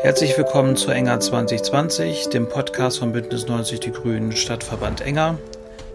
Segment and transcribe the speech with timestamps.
[0.00, 5.38] Herzlich willkommen zu Enger 2020, dem Podcast von Bündnis 90 Die Grünen Stadtverband Enger.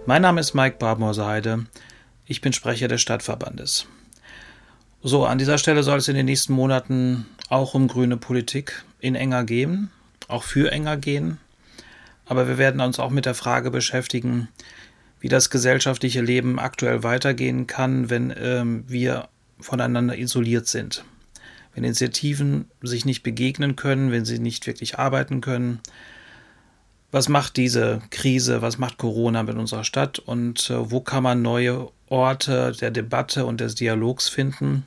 [0.05, 1.65] Mein Name ist Mike Barmoserheide.
[2.25, 3.87] Ich bin Sprecher des Stadtverbandes.
[5.01, 9.15] So, an dieser Stelle soll es in den nächsten Monaten auch um grüne Politik in
[9.15, 9.89] Enger gehen,
[10.27, 11.37] auch für Enger gehen.
[12.25, 14.49] Aber wir werden uns auch mit der Frage beschäftigen,
[15.21, 19.29] wie das gesellschaftliche Leben aktuell weitergehen kann, wenn ähm, wir
[19.61, 21.05] voneinander isoliert sind.
[21.73, 25.79] Wenn Initiativen sich nicht begegnen können, wenn sie nicht wirklich arbeiten können.
[27.11, 31.41] Was macht diese Krise, was macht Corona mit unserer Stadt und äh, wo kann man
[31.41, 34.85] neue Orte der Debatte und des Dialogs finden,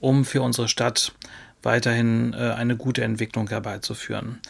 [0.00, 1.12] um für unsere Stadt
[1.62, 4.40] weiterhin äh, eine gute Entwicklung herbeizuführen.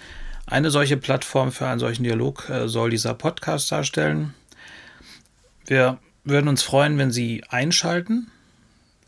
[0.47, 4.35] Eine solche Plattform für einen solchen Dialog äh, soll dieser Podcast darstellen.
[5.67, 8.31] Wir würden uns freuen, wenn Sie einschalten.